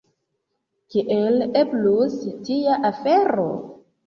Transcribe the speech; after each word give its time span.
Kiel 0.93 1.37
eblus 1.61 2.17
tia 2.49 2.79
afero? 2.91 3.47